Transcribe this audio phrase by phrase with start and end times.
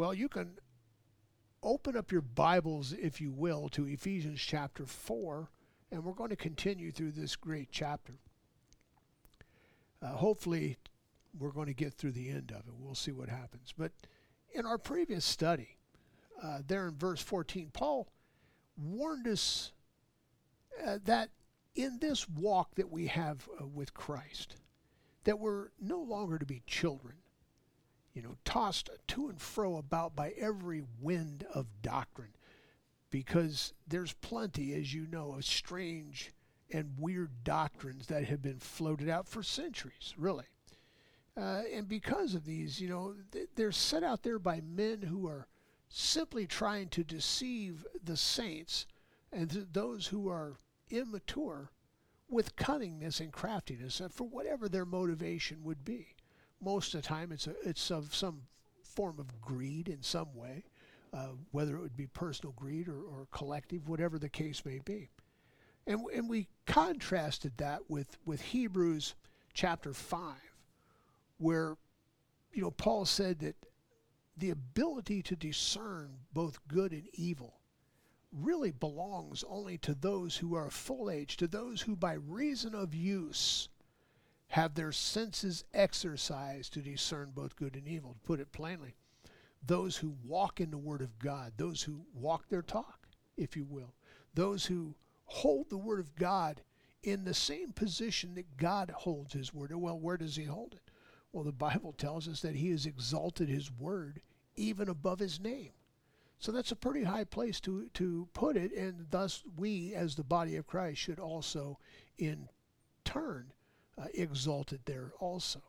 [0.00, 0.56] Well, you can
[1.62, 5.50] open up your Bibles, if you will, to Ephesians chapter 4,
[5.92, 8.14] and we're going to continue through this great chapter.
[10.00, 10.78] Uh, hopefully,
[11.38, 12.72] we're going to get through the end of it.
[12.78, 13.74] We'll see what happens.
[13.76, 13.92] But
[14.54, 15.76] in our previous study,
[16.42, 18.08] uh, there in verse 14, Paul
[18.78, 19.72] warned us
[20.82, 21.28] uh, that
[21.74, 24.56] in this walk that we have uh, with Christ,
[25.24, 27.16] that we're no longer to be children,
[28.12, 32.34] you know, tossed to and fro about by every wind of doctrine,
[33.10, 36.32] because there's plenty, as you know, of strange
[36.72, 40.46] and weird doctrines that have been floated out for centuries, really.
[41.36, 43.14] Uh, and because of these, you know,
[43.54, 45.46] they're set out there by men who are
[45.88, 48.86] simply trying to deceive the saints
[49.32, 50.56] and th- those who are
[50.90, 51.70] immature
[52.28, 56.14] with cunningness and craftiness for whatever their motivation would be.
[56.62, 58.42] Most of the time, it's a, it's of some
[58.82, 60.64] form of greed in some way,
[61.12, 65.08] uh, whether it would be personal greed or, or collective, whatever the case may be.
[65.86, 69.14] And, and we contrasted that with, with Hebrews
[69.54, 70.34] chapter 5,
[71.38, 71.76] where
[72.52, 73.56] you know Paul said that
[74.36, 77.54] the ability to discern both good and evil
[78.32, 82.94] really belongs only to those who are full age, to those who by reason of
[82.94, 83.68] use
[84.50, 88.14] have their senses exercised to discern both good and evil.
[88.14, 88.96] To put it plainly,
[89.64, 93.64] those who walk in the Word of God, those who walk their talk, if you
[93.64, 93.94] will,
[94.34, 96.62] those who hold the Word of God
[97.04, 99.72] in the same position that God holds His Word.
[99.72, 100.90] Well, where does He hold it?
[101.32, 104.20] Well, the Bible tells us that He has exalted His Word
[104.56, 105.70] even above His name.
[106.38, 110.24] So that's a pretty high place to, to put it, and thus we, as the
[110.24, 111.78] body of Christ, should also,
[112.18, 112.48] in
[113.04, 113.52] turn,
[114.00, 115.60] uh, exalt it there also.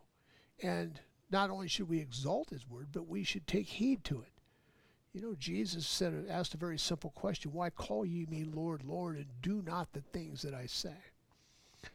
[0.62, 4.32] And not only should we exalt His word, but we should take heed to it.
[5.14, 9.18] You know, Jesus said, asked a very simple question: Why call ye me Lord, Lord,
[9.18, 10.96] and do not the things that I say?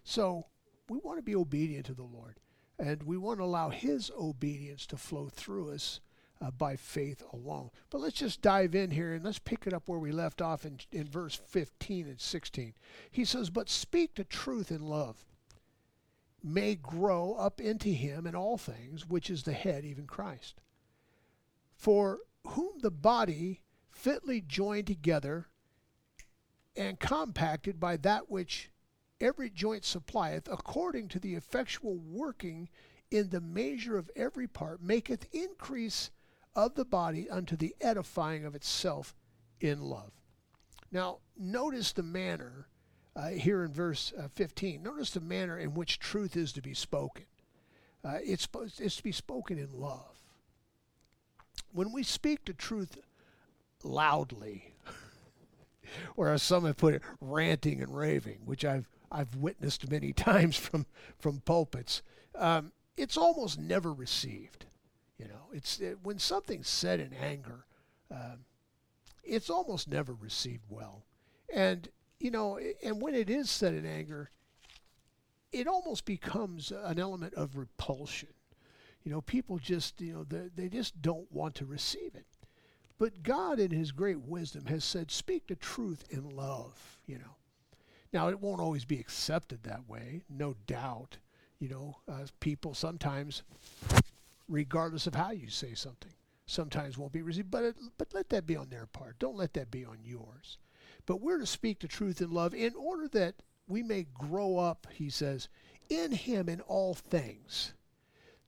[0.04, 0.46] So
[0.88, 2.38] we want to be obedient to the Lord,
[2.78, 6.00] and we want to allow His obedience to flow through us
[6.40, 7.70] uh, by faith alone.
[7.90, 10.64] But let's just dive in here and let's pick it up where we left off
[10.64, 12.74] in, in verse 15 and 16.
[13.10, 15.24] He says, But speak the truth in love,
[16.42, 20.60] may grow up into him in all things, which is the head, even Christ.
[21.76, 25.46] For whom the body fitly joined together
[26.76, 28.70] and compacted by that which
[29.20, 32.68] every joint supplieth, according to the effectual working
[33.10, 36.10] in the measure of every part, maketh increase
[36.54, 39.14] of the body unto the edifying of itself
[39.60, 40.12] in love.
[40.90, 42.68] Now, notice the manner
[43.16, 44.82] uh, here in verse uh, 15.
[44.82, 47.24] Notice the manner in which truth is to be spoken.
[48.04, 48.46] Uh, it's,
[48.78, 50.20] it's to be spoken in love.
[51.72, 52.98] When we speak the truth
[53.82, 54.74] loudly,
[56.16, 60.56] or as some have put it, ranting and raving, which I've I've witnessed many times
[60.56, 60.86] from
[61.18, 62.02] from pulpits,
[62.34, 64.66] um, it's almost never received.
[65.18, 67.64] You know, it's it, when something's said in anger,
[68.14, 68.36] uh,
[69.24, 71.04] it's almost never received well.
[71.52, 71.88] And
[72.18, 74.30] you know, and when it is said in anger,
[75.52, 78.30] it almost becomes an element of repulsion.
[79.04, 82.26] You know, people just you know they, they just don't want to receive it.
[82.98, 87.36] But God, in His great wisdom, has said, "Speak the truth in love." You know.
[88.12, 91.18] Now, it won't always be accepted that way, no doubt.
[91.58, 93.42] You know, uh, people sometimes
[94.48, 96.12] regardless of how you say something.
[96.46, 99.18] Sometimes won't be received, but it, but let that be on their part.
[99.18, 100.58] Don't let that be on yours.
[101.06, 103.36] But we're to speak the truth in love in order that
[103.68, 105.48] we may grow up, he says,
[105.88, 107.72] in him in all things.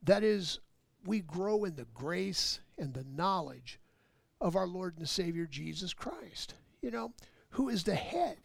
[0.03, 0.59] That is,
[1.05, 3.79] we grow in the grace and the knowledge
[4.41, 7.13] of our Lord and Savior Jesus Christ, you know,
[7.51, 8.39] who is the head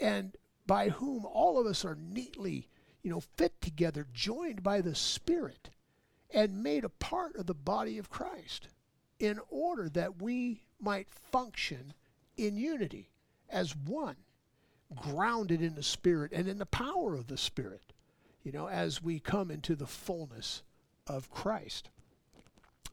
[0.00, 2.68] and by whom all of us are neatly,
[3.02, 5.70] you know, fit together, joined by the Spirit
[6.32, 8.68] and made a part of the body of Christ
[9.18, 11.94] in order that we might function
[12.36, 13.10] in unity
[13.50, 14.16] as one,
[14.94, 17.92] grounded in the Spirit and in the power of the Spirit,
[18.42, 20.62] you know, as we come into the fullness
[21.06, 21.90] of Christ.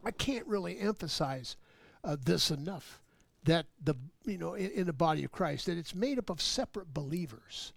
[0.04, 1.58] I can't really emphasize
[2.04, 3.02] uh, this enough
[3.44, 3.96] that the
[4.26, 7.74] you know in, in, the body of Christ that it's made up of separate believers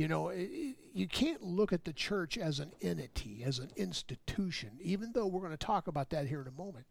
[0.00, 4.70] you know, it, you can't look at the church as an entity, as an institution,
[4.80, 6.86] even though we're going to talk about that here in a moment.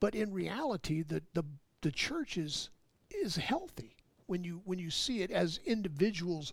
[0.00, 1.44] But in reality, the, the,
[1.82, 2.70] the church is,
[3.10, 3.96] is healthy
[4.26, 6.52] when you, when you see it as individuals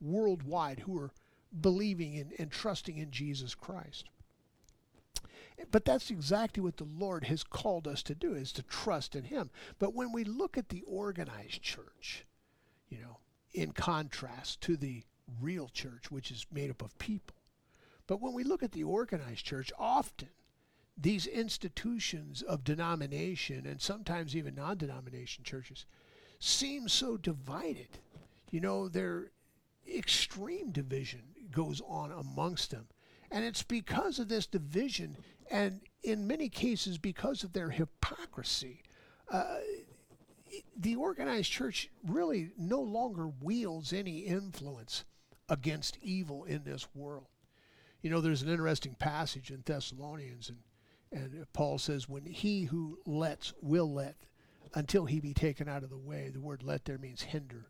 [0.00, 1.10] worldwide who are
[1.60, 4.08] believing in and trusting in Jesus Christ.
[5.70, 9.24] But that's exactly what the Lord has called us to do is to trust in
[9.24, 9.50] him.
[9.78, 12.26] But when we look at the organized church,
[12.88, 13.18] you know,
[13.54, 15.02] in contrast to the
[15.40, 17.36] real church, which is made up of people.
[18.06, 20.28] But when we look at the organized church, often
[20.96, 25.84] these institutions of denomination and sometimes even non denomination churches
[26.38, 27.88] seem so divided.
[28.50, 29.30] You know, their
[29.86, 32.86] extreme division goes on amongst them.
[33.30, 35.16] And it's because of this division,
[35.50, 38.82] and in many cases, because of their hypocrisy.
[39.30, 39.56] Uh,
[40.76, 45.04] the organized church really no longer wields any influence
[45.48, 47.26] against evil in this world.
[48.00, 50.58] You know, there's an interesting passage in Thessalonians, and,
[51.12, 54.16] and Paul says, When he who lets will let
[54.74, 56.30] until he be taken out of the way.
[56.32, 57.66] The word let there means hinder.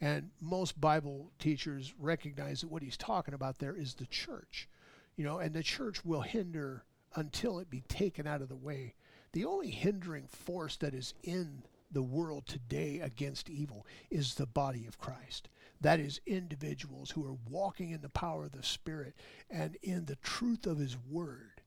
[0.00, 4.68] And most Bible teachers recognize that what he's talking about there is the church.
[5.16, 6.84] You know, and the church will hinder
[7.16, 8.94] until it be taken out of the way.
[9.32, 14.86] The only hindering force that is in the world today against evil is the body
[14.86, 15.48] of Christ.
[15.80, 19.14] That is individuals who are walking in the power of the Spirit
[19.50, 21.57] and in the truth of His Word,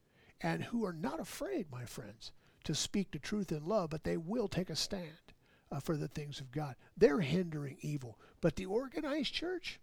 [0.41, 2.31] and who are not afraid, my friends,
[2.63, 5.33] to speak the truth in love, but they will take a stand
[5.71, 6.75] uh, for the things of God.
[6.97, 8.17] They're hindering evil.
[8.41, 9.79] But the organized church,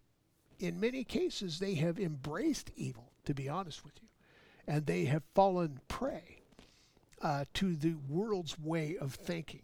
[0.59, 4.09] in many cases, they have embraced evil, to be honest with you,
[4.67, 6.43] and they have fallen prey
[7.23, 9.63] uh, to the world's way of thinking.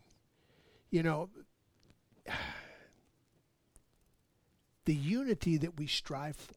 [0.91, 1.29] You know,
[4.85, 6.55] the unity that we strive for,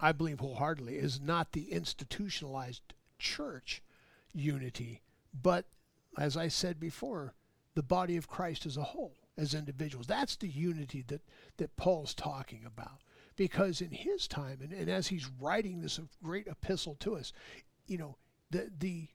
[0.00, 3.82] I believe wholeheartedly, is not the institutionalized church
[4.32, 5.02] unity,
[5.32, 5.66] but
[6.18, 7.34] as I said before,
[7.74, 10.06] the body of Christ as a whole, as individuals.
[10.06, 11.22] That's the unity that,
[11.56, 13.00] that Paul's talking about.
[13.36, 17.32] Because in his time, and, and as he's writing this great epistle to us,
[17.86, 18.16] you know,
[18.50, 19.08] the, the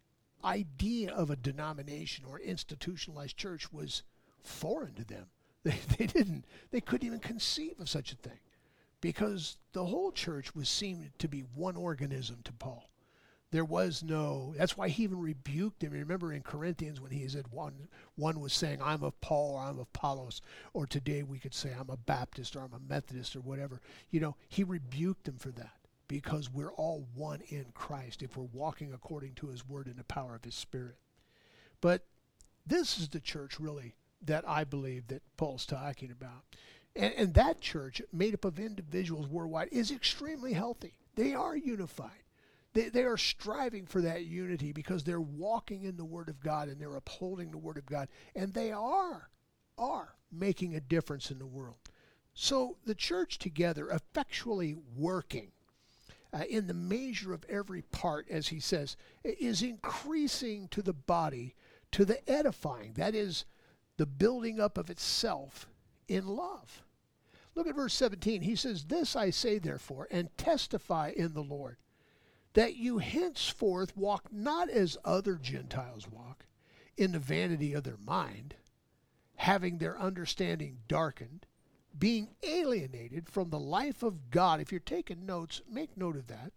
[0.44, 4.04] idea of a denomination or institutionalized church was
[4.42, 5.28] foreign to them.
[5.62, 8.40] They, they didn't, they couldn't even conceive of such a thing
[9.02, 12.90] because the whole church was seen to be one organism to Paul.
[13.52, 15.92] There was no, that's why he even rebuked them.
[15.92, 19.80] Remember in Corinthians when he said one, one was saying, I'm of Paul or I'm
[19.80, 20.42] of Apollos,
[20.74, 23.82] or today we could say, I'm a Baptist or I'm a Methodist or whatever.
[24.12, 25.72] You know, he rebuked them for that
[26.08, 30.04] because we're all one in Christ if we're walking according to his word and the
[30.04, 30.98] power of his spirit.
[31.82, 32.04] But
[32.68, 36.44] this is the church really that I believe that Paul's talking about.
[36.96, 40.94] And, and that church, made up of individuals worldwide, is extremely healthy.
[41.16, 42.24] They are unified.
[42.74, 46.68] They, they are striving for that unity because they're walking in the Word of God
[46.68, 48.10] and they're upholding the Word of God.
[48.36, 49.30] And they are,
[49.78, 51.78] are making a difference in the world.
[52.34, 55.52] So the church together, effectually working
[56.32, 61.56] uh, in the measure of every part, as he says, is increasing to the body,
[61.92, 62.94] to the edifying.
[62.94, 63.46] That is
[63.98, 65.68] the building up of itself
[66.10, 66.84] in love.
[67.56, 68.42] Look at verse 17.
[68.42, 71.78] He says, This I say, therefore, and testify in the Lord
[72.54, 76.46] that you henceforth walk not as other Gentiles walk,
[76.98, 78.56] in the vanity of their mind,
[79.38, 81.46] having their understanding darkened,
[81.98, 84.60] being alienated from the life of God.
[84.60, 86.52] If you're taking notes, make note of that.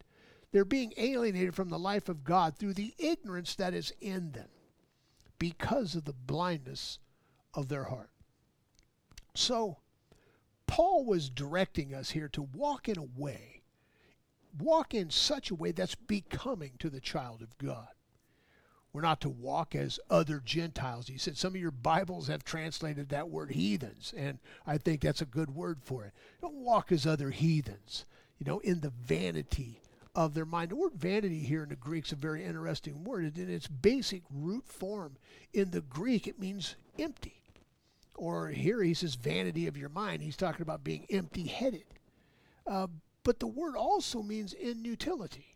[0.50, 4.48] They're being alienated from the life of God through the ignorance that is in them
[5.38, 6.98] because of the blindness
[7.54, 8.10] of their heart.
[9.34, 9.78] So,
[10.66, 13.62] Paul was directing us here to walk in a way
[14.58, 17.88] walk in such a way that's becoming to the child of God.
[18.92, 21.08] We're not to walk as other Gentiles.
[21.08, 25.22] He said some of your Bibles have translated that word heathens, and I think that's
[25.22, 26.12] a good word for it.
[26.42, 28.04] Don't walk as other heathens,
[28.38, 29.80] you know, in the vanity
[30.14, 30.70] of their mind.
[30.70, 33.38] The word vanity here in the Greek is a very interesting word.
[33.38, 35.16] In its basic root form
[35.54, 37.41] in the Greek, it means empty.
[38.14, 40.22] Or here he says vanity of your mind.
[40.22, 41.84] He's talking about being empty headed.
[42.66, 42.88] Uh,
[43.24, 45.54] but the word also means inutility.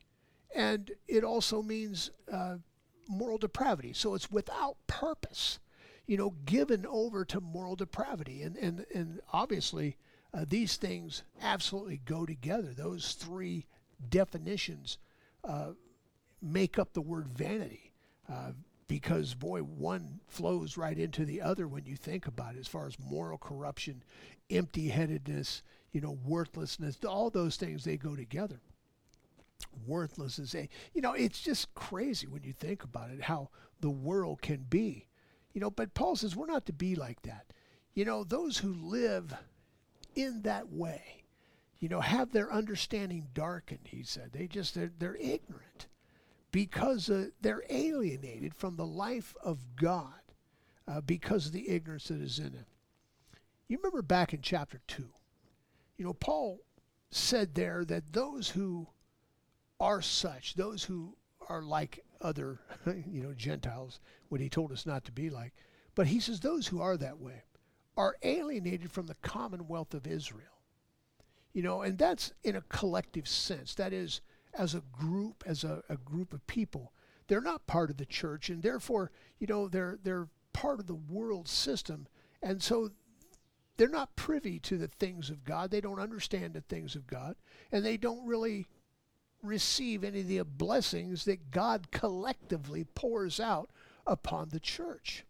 [0.55, 2.57] And it also means uh,
[3.09, 3.93] moral depravity.
[3.93, 5.59] So it's without purpose,
[6.07, 8.43] you know, given over to moral depravity.
[8.43, 9.97] And, and, and obviously,
[10.33, 12.73] uh, these things absolutely go together.
[12.75, 13.67] Those three
[14.09, 14.99] definitions
[15.45, 15.73] uh,
[16.43, 17.93] make up the word vanity.
[18.88, 22.87] Because boy, one flows right into the other when you think about it, as far
[22.87, 24.05] as moral corruption,
[24.49, 25.62] empty headedness,
[25.93, 28.61] you know, worthlessness, all those things, they go together.
[29.87, 33.50] Worthless is a, you know, it's just crazy when you think about it, how
[33.81, 35.07] the world can be.
[35.52, 37.47] You know, but Paul says we're not to be like that.
[37.95, 39.35] You know, those who live
[40.14, 41.25] in that way,
[41.81, 44.33] you know, have their understanding darkened, he said.
[44.33, 45.87] They just, they're, they're ignorant
[46.57, 50.23] because uh, they're alienated from the life of God
[50.89, 52.65] uh, because of the ignorance that is in them.
[53.69, 55.05] You remember back in chapter 2,
[55.99, 56.61] you know, Paul
[57.11, 58.87] said there that those who
[59.81, 61.15] are such, those who
[61.47, 65.53] are like other, you know, Gentiles, what he told us not to be like,
[65.95, 67.43] but he says those who are that way
[67.99, 70.63] are alienated from the commonwealth of Israel.
[71.53, 73.75] You know, and that's in a collective sense.
[73.75, 74.23] That is,
[74.59, 76.93] as a group, as a, a group of people,
[77.29, 80.95] they're not part of the church, and therefore, you know, they're they're part of the
[80.95, 82.07] world system,
[82.43, 82.91] and so
[83.77, 85.71] they're not privy to the things of God.
[85.71, 87.37] They don't understand the things of God,
[87.71, 88.67] and they don't really
[89.43, 93.71] receive any of the blessings that God collectively pours out
[94.07, 95.25] upon the church.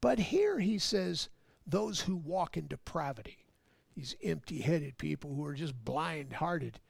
[0.00, 1.28] But here he says,
[1.66, 3.46] those who walk in depravity,
[3.94, 6.80] these empty headed people who are just blind hearted,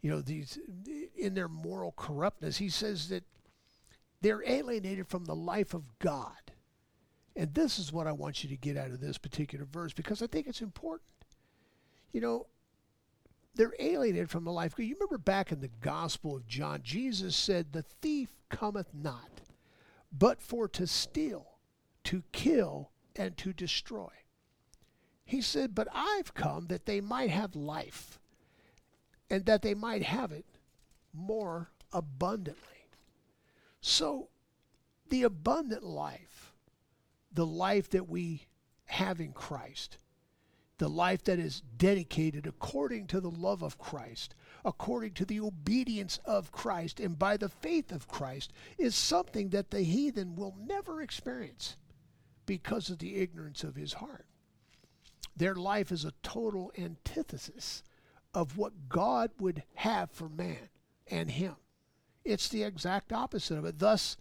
[0.00, 0.58] you know, these
[1.16, 3.24] in their moral corruptness, he says that
[4.20, 6.32] they're alienated from the life of God.
[7.36, 10.22] And this is what I want you to get out of this particular verse because
[10.22, 11.08] I think it's important.
[12.12, 12.46] You know,
[13.54, 14.74] they're alienated from the life.
[14.78, 19.42] You remember back in the Gospel of John, Jesus said, The thief cometh not,
[20.12, 21.46] but for to steal,
[22.04, 24.10] to kill, and to destroy.
[25.24, 28.18] He said, But I've come that they might have life,
[29.30, 30.44] and that they might have it
[31.12, 32.88] more abundantly.
[33.80, 34.28] So,
[35.08, 36.52] the abundant life,
[37.32, 38.46] the life that we
[38.86, 39.98] have in Christ,
[40.78, 44.34] the life that is dedicated according to the love of Christ,
[44.64, 49.70] according to the obedience of Christ, and by the faith of Christ, is something that
[49.70, 51.76] the heathen will never experience
[52.46, 54.26] because of the ignorance of his heart.
[55.36, 57.82] Their life is a total antithesis
[58.34, 60.68] of what God would have for man
[61.10, 61.56] and him.
[62.24, 63.78] It's the exact opposite of it.
[63.78, 64.16] Thus,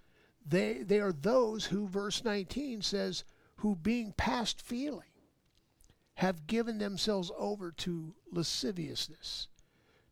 [0.46, 3.24] they, they are those who, verse 19 says,
[3.58, 5.04] who being past feeling,
[6.16, 9.48] have given themselves over to lasciviousness,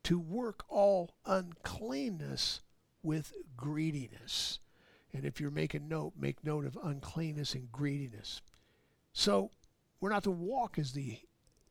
[0.04, 2.62] to work all uncleanness
[3.04, 4.60] with greediness.
[5.13, 8.42] And if you're making note, make note of uncleanness and greediness.
[9.13, 9.51] So
[10.00, 11.18] we're not to walk as the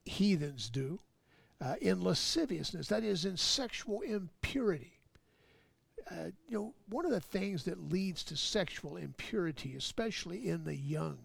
[0.05, 1.01] heathens do
[1.61, 4.99] uh, in lasciviousness, that is, in sexual impurity.
[6.11, 10.77] Uh, you know, one of the things that leads to sexual impurity, especially in the
[10.77, 11.19] young,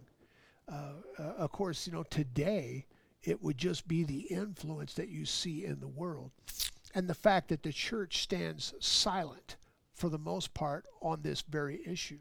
[0.71, 2.85] uh, uh of course, you know, today
[3.23, 6.31] it would just be the influence that you see in the world
[6.95, 9.57] and the fact that the church stands silent
[9.93, 12.19] for the most part on this very issue.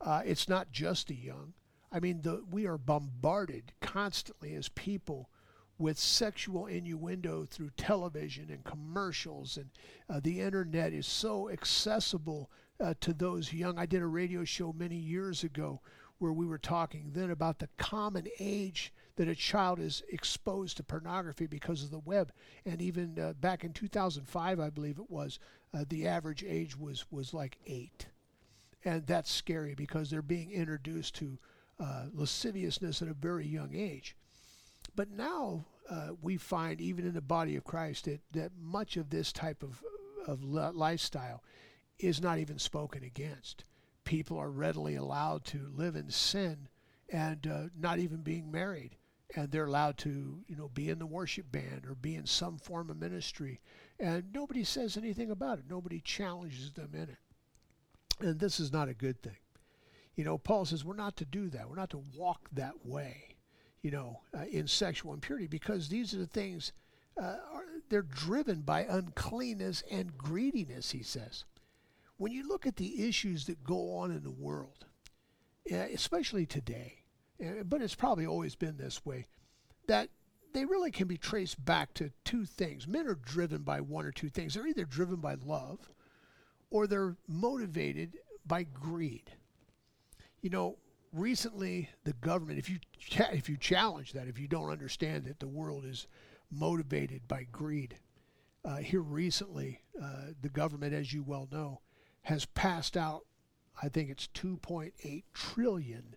[0.00, 1.54] Uh, it's not just the young.
[1.90, 5.28] I mean, the, we are bombarded constantly as people
[5.78, 9.70] with sexual innuendo through television and commercials, and
[10.08, 12.50] uh, the internet is so accessible
[12.80, 13.78] uh, to those young.
[13.78, 15.80] I did a radio show many years ago
[16.18, 20.82] where we were talking then about the common age that a child is exposed to
[20.82, 22.32] pornography because of the web.
[22.64, 25.38] And even uh, back in 2005, I believe it was,
[25.72, 28.06] uh, the average age was, was like eight.
[28.84, 31.38] And that's scary because they're being introduced to
[31.80, 34.16] uh, lasciviousness at a very young age.
[34.96, 39.10] But now uh, we find, even in the body of Christ, that, that much of
[39.10, 39.82] this type of,
[40.26, 41.42] of lifestyle
[41.98, 43.64] is not even spoken against.
[44.04, 46.68] People are readily allowed to live in sin
[47.08, 48.96] and uh, not even being married
[49.36, 52.58] and they're allowed to, you know, be in the worship band or be in some
[52.58, 53.60] form of ministry,
[53.98, 55.64] and nobody says anything about it.
[55.68, 57.18] Nobody challenges them in it,
[58.20, 59.36] and this is not a good thing.
[60.14, 61.68] You know, Paul says we're not to do that.
[61.68, 63.33] We're not to walk that way,
[63.84, 66.72] you know, uh, in sexual impurity because these are the things.
[67.20, 70.90] Uh, are, they're driven by uncleanness and greediness.
[70.90, 71.44] He says.
[72.16, 74.86] When you look at the issues that go on in the world,
[75.70, 77.02] especially today,
[77.64, 79.26] but it's probably always been this way,
[79.88, 80.08] that
[80.52, 82.86] they really can be traced back to two things.
[82.86, 84.54] Men are driven by one or two things.
[84.54, 85.90] They're either driven by love
[86.70, 89.32] or they're motivated by greed.
[90.40, 90.78] You know,
[91.14, 95.40] recently the government, if you cha- if you challenge that, if you don't understand that
[95.40, 96.06] the world is
[96.50, 97.96] motivated by greed,
[98.64, 101.80] uh, here recently uh, the government, as you well know,
[102.22, 103.24] has passed out.
[103.82, 106.16] I think it's 2.8 trillion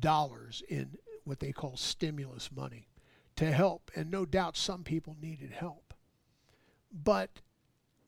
[0.00, 2.88] dollars in what they call stimulus money
[3.36, 3.90] to help.
[3.94, 5.94] And no doubt some people needed help.
[6.92, 7.40] But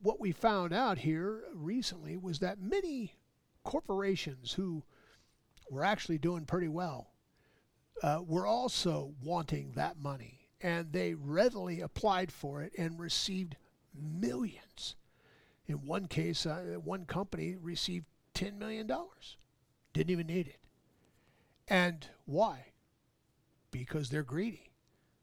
[0.03, 3.15] what we found out here recently was that many
[3.63, 4.85] corporations who
[5.71, 7.09] were actually doing pretty well
[8.03, 10.41] uh, were also wanting that money.
[10.61, 13.57] And they readily applied for it and received
[13.95, 14.97] millions.
[15.67, 18.91] In one case, uh, one company received $10 million.
[19.93, 20.59] Didn't even need it.
[21.69, 22.67] And why?
[23.71, 24.71] Because they're greedy.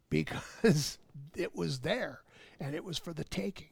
[0.10, 0.98] Because
[1.36, 2.22] it was there
[2.60, 3.70] and it was for the taking.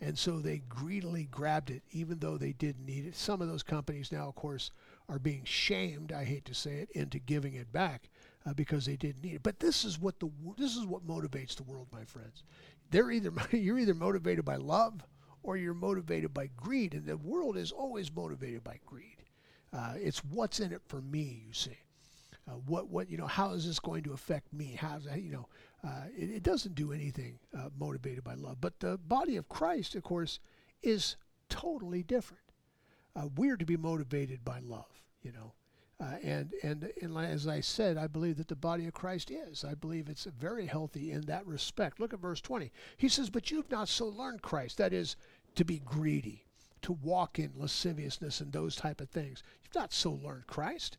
[0.00, 3.16] And so they greedily grabbed it, even though they didn't need it.
[3.16, 4.70] Some of those companies now, of course,
[5.08, 8.08] are being shamed, I hate to say it, into giving it back
[8.46, 9.42] uh, because they didn't need it.
[9.42, 12.42] But this is what the this is what motivates the world, my friends.
[12.90, 15.02] They're either you're either motivated by love
[15.42, 19.24] or you're motivated by greed, and the world is always motivated by greed.
[19.72, 21.76] Uh, it's what's in it for me, you see.
[22.46, 23.26] Uh, what what you know?
[23.26, 24.76] How is this going to affect me?
[24.78, 25.06] How's?
[25.16, 25.48] You know,
[25.82, 28.60] uh, it, it, doesn't do anything uh, motivated by love.
[28.60, 30.40] But the body of Christ, of course,
[30.82, 31.16] is
[31.48, 32.43] totally different.
[33.16, 35.02] Uh, we're to be motivated by love.
[35.22, 35.52] You know,
[36.00, 39.64] uh, and, and and as I said, I believe that the body of Christ is.
[39.64, 42.00] I believe it's very healthy in that respect.
[42.00, 42.70] Look at verse 20.
[42.96, 44.78] He says, "But you've not so learned Christ.
[44.78, 45.16] That is,
[45.54, 46.44] to be greedy,
[46.82, 49.42] to walk in lasciviousness and those type of things.
[49.62, 50.98] You've not so learned Christ."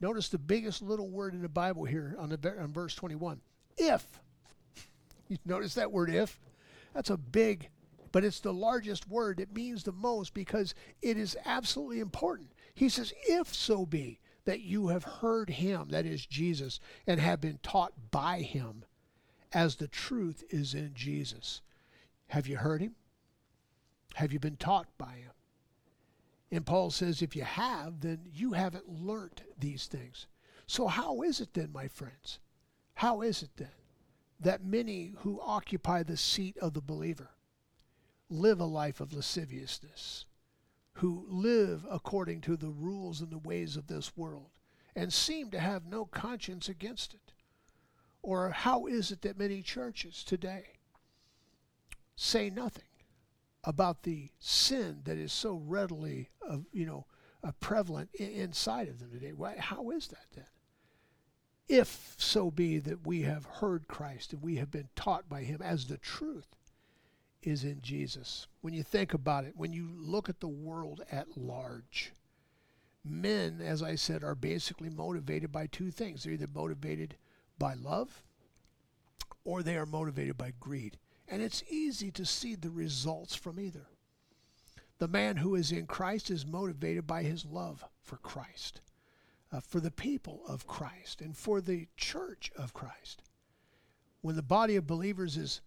[0.00, 3.40] Notice the biggest little word in the Bible here on, the, on verse 21.
[3.76, 4.20] If.
[5.28, 6.38] You notice that word if?
[6.92, 7.70] That's a big,
[8.14, 9.40] but it's the largest word.
[9.40, 12.52] It means the most because it is absolutely important.
[12.72, 16.78] He says, If so be that you have heard him, that is Jesus,
[17.08, 18.84] and have been taught by him,
[19.52, 21.60] as the truth is in Jesus.
[22.28, 22.94] Have you heard him?
[24.14, 25.32] Have you been taught by him?
[26.52, 30.28] And Paul says, if you have, then you haven't learnt these things.
[30.68, 32.38] So, how is it then, my friends?
[32.94, 33.74] How is it then
[34.38, 37.30] that many who occupy the seat of the believer
[38.28, 40.26] live a life of lasciviousness,
[40.94, 44.50] who live according to the rules and the ways of this world,
[44.94, 47.32] and seem to have no conscience against it?
[48.22, 50.78] Or how is it that many churches today
[52.16, 52.84] say nothing
[53.64, 57.06] about the sin that is so readily, uh, you know,
[57.42, 59.32] uh, prevalent I- inside of them today.
[59.32, 60.46] Why, how is that then?
[61.66, 65.62] If so be that we have heard Christ and we have been taught by Him
[65.62, 66.54] as the truth
[67.46, 68.46] is in Jesus.
[68.60, 72.12] When you think about it, when you look at the world at large,
[73.04, 76.24] men, as I said, are basically motivated by two things.
[76.24, 77.16] They're either motivated
[77.58, 78.22] by love
[79.44, 80.98] or they are motivated by greed.
[81.28, 83.86] And it's easy to see the results from either.
[84.98, 88.80] The man who is in Christ is motivated by his love for Christ,
[89.52, 93.22] uh, for the people of Christ, and for the church of Christ.
[94.20, 95.60] When the body of believers is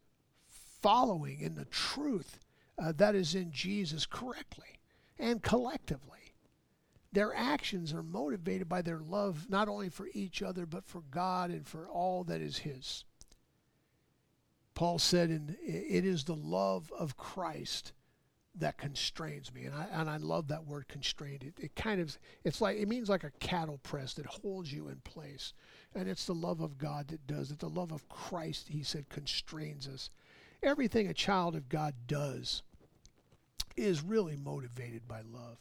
[0.82, 2.40] following in the truth
[2.78, 4.80] uh, that is in Jesus correctly
[5.20, 6.34] and collectively,
[7.12, 11.50] their actions are motivated by their love not only for each other, but for God
[11.50, 13.06] and for all that is His.
[14.76, 17.94] Paul said, "And it is the love of Christ
[18.54, 21.44] that constrains me," and I and I love that word constrained.
[21.44, 24.90] It, it kind of it's like it means like a cattle press that holds you
[24.90, 25.54] in place,
[25.96, 27.58] and it's the love of God that does it.
[27.58, 30.12] The love of Christ, he said, constrains us.
[30.64, 32.64] Everything a child of God does
[33.76, 35.58] is really motivated by love.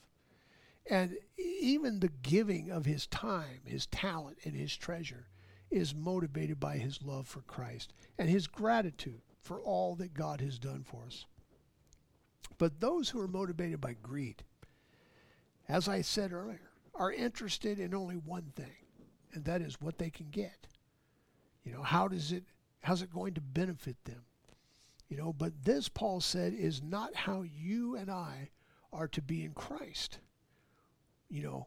[0.89, 5.29] And even the giving of his time, his talent, and his treasure
[5.71, 10.59] is motivated by his love for Christ and his gratitude for all that God has
[10.59, 11.27] done for us.
[12.59, 14.45] But those who are motivated by greed,
[15.69, 18.87] as I said earlier, are interested in only one thing,
[19.33, 20.67] and that is what they can get.
[21.65, 22.45] You know, how does it
[22.81, 24.23] how's it going to benefit them?
[25.09, 28.51] You know, but this Paul said is not how you and I
[28.93, 30.19] are to be in Christ.
[31.29, 31.67] You know,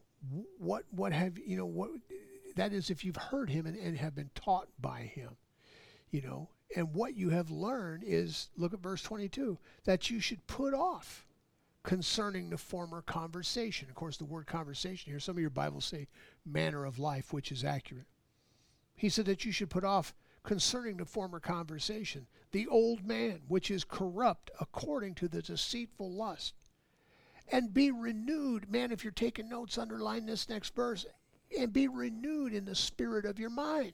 [0.57, 1.91] what what have you know what
[2.55, 5.37] that is, if you've heard him and, and have been taught by him,
[6.11, 10.45] you know, and what you have learned is look at verse 22 that you should
[10.47, 11.25] put off
[11.83, 13.89] concerning the former conversation.
[13.89, 16.07] Of course, the word conversation here, some of your Bibles say
[16.45, 18.05] manner of life, which is accurate.
[18.95, 20.13] He said that you should put off
[20.49, 26.55] concerning the former conversation the old man, which is corrupt according to the deceitful lust,
[27.51, 28.67] and be renewed.
[28.67, 31.05] Man, if you're taking notes, underline this next verse
[31.55, 33.93] and be renewed in the spirit of your mind.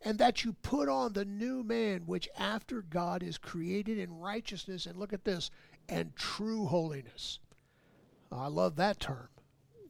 [0.00, 4.86] And that you put on the new man, which after God is created in righteousness,
[4.86, 5.50] and look at this,
[5.86, 7.40] and true holiness.
[8.32, 9.28] I love that term.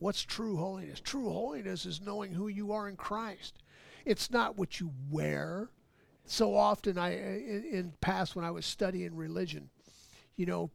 [0.01, 0.99] What's true holiness?
[0.99, 3.59] True holiness is knowing who you are in Christ.
[4.09, 5.69] It's not what you wear.
[6.25, 9.69] So often, I uh, in, in past when I was studying religion,
[10.37, 10.71] you know,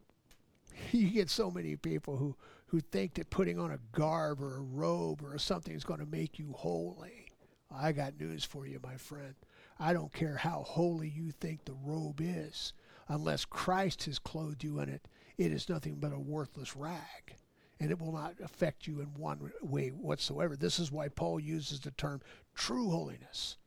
[0.91, 2.35] you get so many people who
[2.67, 6.05] who think that putting on a garb or a robe or something is going to
[6.05, 7.27] make you holy.
[7.71, 9.35] I got news for you, my friend.
[9.79, 12.73] I don't care how holy you think the robe is,
[13.07, 15.07] unless Christ has clothed you in it.
[15.37, 17.35] it is nothing but a worthless rag.
[17.79, 20.55] And it will not affect you in one way whatsoever.
[20.55, 22.21] This is why Paul uses the term
[22.55, 23.57] true holiness.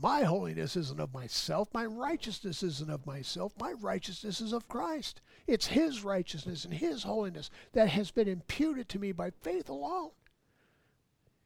[0.00, 1.68] My holiness isn't of myself.
[1.74, 3.52] My righteousness isn't of myself.
[3.58, 5.20] My righteousness is of Christ.
[5.48, 10.10] It's His righteousness and His holiness that has been imputed to me by faith alone.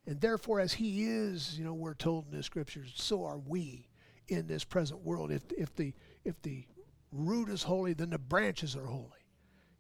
[0.07, 3.89] And therefore, as He is, you know, we're told in the scriptures, so are we
[4.29, 5.31] in this present world.
[5.31, 6.67] If, if, the, if the
[7.11, 9.09] root is holy, then the branches are holy.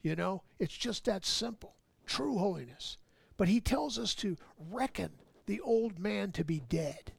[0.02, 1.76] You know, it's just that simple.
[2.06, 2.96] True holiness.
[3.36, 4.38] But He tells us to
[4.70, 5.10] reckon
[5.46, 7.12] the old man to be dead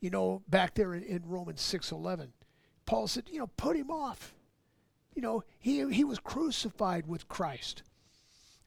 [0.00, 2.28] you know, back there in, in Romans 6:11,
[2.84, 4.34] Paul said, you know, put him off.
[5.14, 7.82] You know, he he was crucified with Christ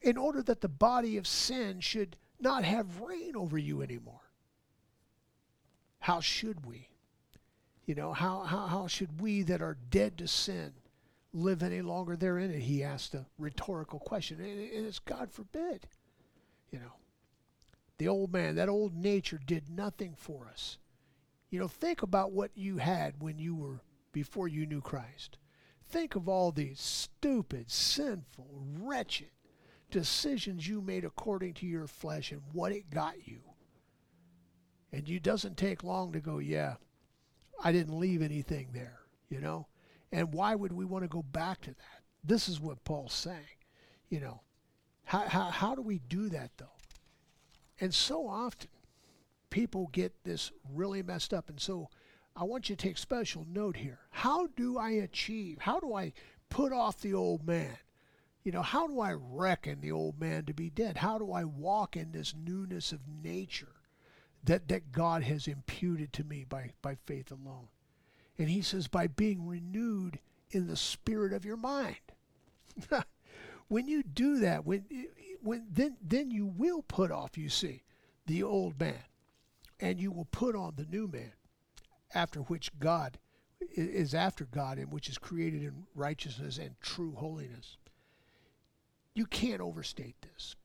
[0.01, 4.21] in order that the body of sin should not have reign over you anymore.
[5.99, 6.89] How should we?
[7.85, 10.73] You know, how, how, how should we that are dead to sin
[11.33, 12.51] live any longer therein?
[12.51, 14.39] And he asked a rhetorical question.
[14.39, 15.87] And it's God forbid.
[16.71, 16.93] You know,
[17.99, 20.77] the old man, that old nature did nothing for us.
[21.49, 23.81] You know, think about what you had when you were
[24.11, 25.37] before you knew Christ.
[25.87, 28.47] Think of all these stupid, sinful,
[28.79, 29.31] wretched
[29.91, 33.41] decisions you made according to your flesh and what it got you.
[34.91, 36.75] And it doesn't take long to go, yeah,
[37.63, 39.67] I didn't leave anything there, you know?
[40.11, 42.03] And why would we want to go back to that?
[42.23, 43.57] This is what Paul's saying.
[44.09, 44.41] You know,
[45.03, 46.78] how, how, how do we do that, though?
[47.79, 48.69] And so often,
[49.49, 51.49] people get this really messed up.
[51.49, 51.89] And so
[52.35, 53.99] I want you to take special note here.
[54.11, 55.59] How do I achieve?
[55.59, 56.13] How do I
[56.49, 57.77] put off the old man?
[58.43, 60.97] You know, how do I reckon the old man to be dead?
[60.97, 63.75] How do I walk in this newness of nature
[64.43, 67.67] that, that God has imputed to me by, by faith alone?
[68.37, 70.19] And he says, by being renewed
[70.51, 71.97] in the spirit of your mind.
[73.67, 74.85] when you do that, when,
[75.41, 77.83] when then, then you will put off, you see,
[78.25, 79.03] the old man
[79.79, 81.31] and you will put on the new man,
[82.13, 83.17] after which God
[83.75, 87.77] is after God and which is created in righteousness and true holiness.
[89.13, 90.55] You can't overstate this.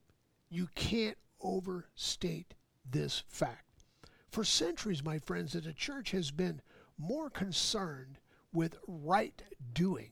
[0.48, 2.54] You can't overstate
[2.88, 3.64] this fact.
[4.30, 6.60] For centuries, my friends, that the church has been
[6.98, 8.18] more concerned
[8.52, 10.10] with right doing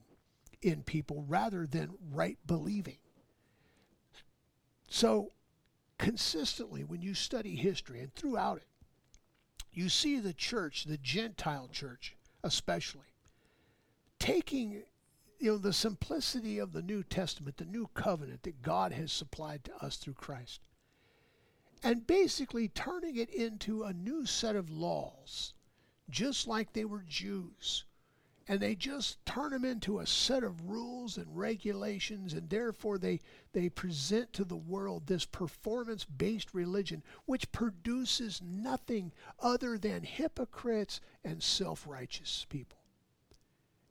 [0.60, 2.98] in people rather than right believing.
[4.92, 5.32] So,
[5.96, 8.66] consistently, when you study history and throughout it,
[9.72, 13.14] you see the church, the Gentile church especially,
[14.18, 14.82] taking
[15.38, 19.64] you know the simplicity of the New Testament, the new covenant that God has supplied
[19.64, 20.60] to us through Christ,
[21.82, 25.54] and basically turning it into a new set of laws,
[26.10, 27.86] just like they were Jews
[28.48, 33.20] and they just turn them into a set of rules and regulations and therefore they
[33.52, 41.00] they present to the world this performance based religion which produces nothing other than hypocrites
[41.24, 42.78] and self-righteous people.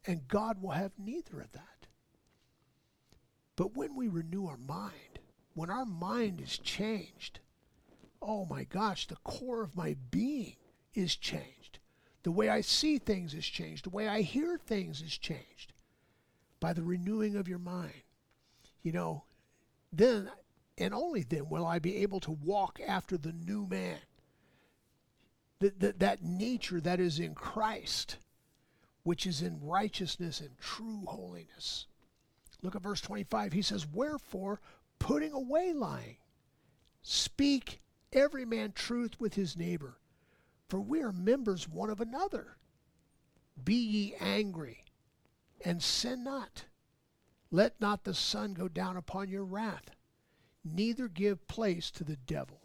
[0.05, 1.87] And God will have neither of that.
[3.55, 5.19] But when we renew our mind
[5.53, 7.39] when our mind is changed
[8.21, 10.55] oh my gosh the core of my being
[10.93, 11.60] is changed
[12.23, 13.85] the way I see things has changed.
[13.85, 15.73] The way I hear things has changed
[16.59, 18.03] by the renewing of your mind.
[18.83, 19.23] You know,
[19.91, 20.29] then
[20.77, 23.99] and only then will I be able to walk after the new man.
[25.59, 28.17] That, that, that nature that is in Christ,
[29.03, 31.85] which is in righteousness and true holiness.
[32.63, 33.53] Look at verse 25.
[33.53, 34.59] He says, Wherefore,
[34.97, 36.17] putting away lying,
[37.03, 37.79] speak
[38.11, 39.97] every man truth with his neighbor
[40.71, 42.55] for we are members one of another.
[43.61, 44.85] Be ye angry,
[45.65, 46.63] and sin not.
[47.51, 49.91] Let not the sun go down upon your wrath,
[50.63, 52.61] neither give place to the devil.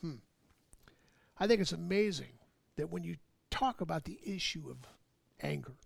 [0.00, 0.16] Hmm.
[1.38, 2.40] I think it's amazing
[2.74, 3.14] that when you
[3.52, 4.78] talk about the issue of
[5.40, 5.76] anger,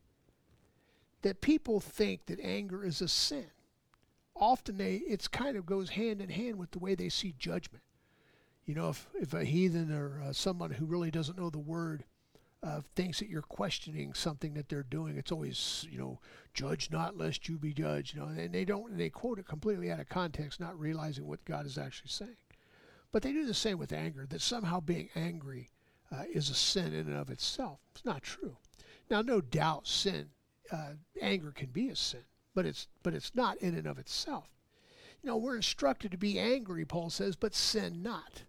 [1.20, 3.50] that people think that anger is a sin.
[4.34, 7.84] Often they it's kind of goes hand in hand with the way they see judgment.
[8.66, 12.04] You know, if, if a heathen or uh, someone who really doesn't know the word
[12.62, 16.18] uh, thinks that you're questioning something that they're doing, it's always, you know,
[16.52, 18.14] judge not lest you be judged.
[18.14, 21.44] You know, and they don't, they quote it completely out of context, not realizing what
[21.44, 22.36] God is actually saying.
[23.12, 25.70] But they do the same with anger, that somehow being angry
[26.10, 27.78] uh, is a sin in and of itself.
[27.94, 28.56] It's not true.
[29.08, 30.30] Now, no doubt, sin,
[30.72, 32.24] uh, anger can be a sin,
[32.54, 34.48] but it's but it's not in and of itself.
[35.22, 38.42] You know, we're instructed to be angry, Paul says, but sin not.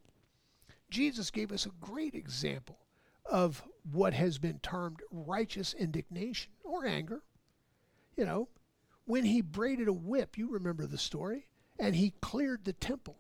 [0.90, 2.80] Jesus gave us a great example
[3.26, 7.24] of what has been termed righteous indignation or anger.
[8.16, 8.48] You know,
[9.06, 11.48] when he braided a whip, you remember the story,
[11.80, 13.18] and he cleared the temple.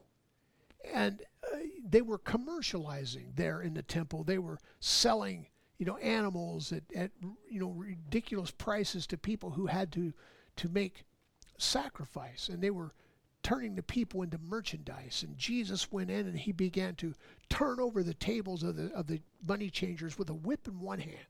[0.94, 4.24] And uh, they were commercializing there in the temple.
[4.24, 7.12] They were selling, you know, animals at, at
[7.50, 10.14] you know ridiculous prices to people who had to
[10.58, 11.04] to make
[11.58, 12.94] sacrifice, and they were
[13.48, 15.24] turning the people into merchandise.
[15.26, 17.14] And Jesus went in and he began to
[17.50, 21.00] turn over the tables of the of the money changers with a whip in one
[21.00, 21.28] hand,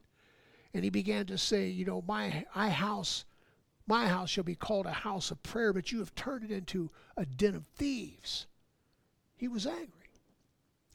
[0.73, 3.23] and he began to say, you know, my I house.
[3.85, 6.89] My house shall be called a house of prayer, but you have turned it into
[7.15, 8.47] a den of thieves.
[9.35, 10.09] He was angry,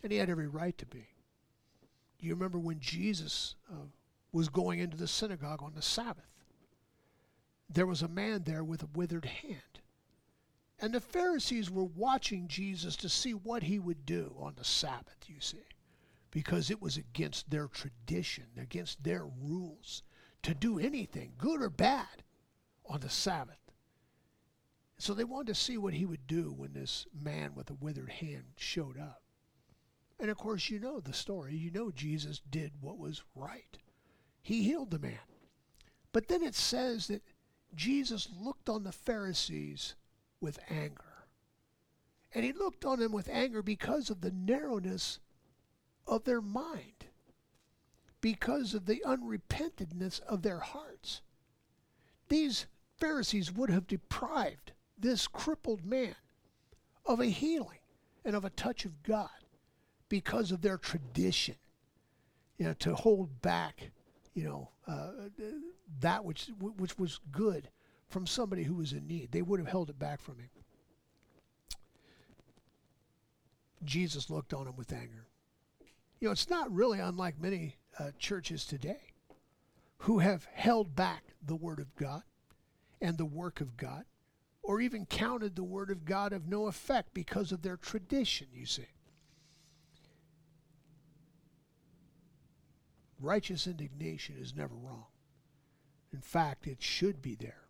[0.03, 1.07] and he had every right to be.
[2.19, 3.87] You remember when Jesus uh,
[4.33, 6.29] was going into the synagogue on the Sabbath?
[7.71, 9.72] There was a man there with a withered hand.
[10.83, 15.17] And the Pharisees were watching Jesus to see what he would do on the Sabbath,
[15.29, 15.63] you see,
[16.33, 20.03] because it was against their tradition, against their rules
[20.43, 22.25] to do anything, good or bad,
[22.85, 23.61] on the Sabbath.
[24.99, 28.11] So they wanted to see what he would do when this man with a withered
[28.11, 29.23] hand showed up.
[30.19, 31.55] And of course, you know the story.
[31.55, 33.79] You know Jesus did what was right.
[34.43, 35.19] He healed the man.
[36.13, 37.23] But then it says that
[37.75, 39.95] Jesus looked on the Pharisees
[40.43, 41.05] with anger.
[42.35, 45.21] And he looked on them with anger because of the narrowness
[46.07, 47.07] of their mind,
[48.21, 51.23] because of the unrepentedness of their hearts.
[52.29, 56.15] These Pharisees would have deprived this crippled man
[57.05, 57.81] of a healing
[58.25, 59.29] and of a touch of God
[60.09, 61.57] because of their tradition,
[62.59, 63.91] you know, to hold back,
[64.35, 65.11] you know, uh,
[66.01, 67.69] that which which was good
[68.13, 69.33] from somebody who was in need.
[69.33, 70.51] They would have held it back from him.
[73.85, 75.27] Jesus looked on him with anger.
[76.21, 79.01] You know, it's not really unlike many uh, churches today
[79.99, 82.23] who have held back the Word of God
[83.01, 84.05] and the work of God,
[84.63, 88.67] or even counted the Word of God of no effect because of their tradition, you
[88.67, 88.87] see.
[93.19, 95.07] Righteous indignation is never wrong.
[96.13, 97.63] In fact, it should be there.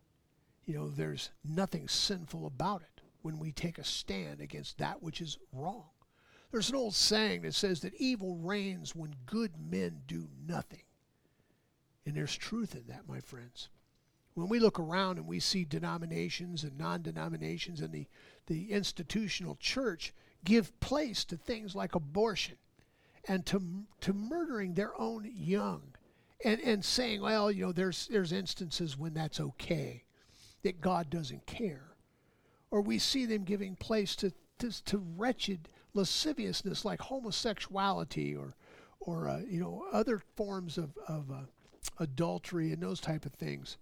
[0.65, 5.21] You know, there's nothing sinful about it when we take a stand against that which
[5.21, 5.89] is wrong.
[6.51, 10.83] There's an old saying that says that evil reigns when good men do nothing.
[12.05, 13.69] And there's truth in that, my friends.
[14.35, 18.07] When we look around and we see denominations and non denominations and the,
[18.47, 22.57] the institutional church give place to things like abortion
[23.27, 25.95] and to, to murdering their own young
[26.43, 30.02] and, and saying, well, you know, there's, there's instances when that's okay,
[30.63, 31.91] that God doesn't care.
[32.71, 38.55] Or we see them giving place to, to, to wretched lasciviousness like homosexuality or,
[38.99, 41.41] or uh, you know, other forms of, of uh,
[41.99, 43.77] adultery and those type of things.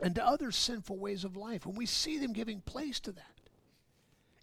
[0.00, 1.66] And to other sinful ways of life.
[1.66, 3.40] When we see them giving place to that,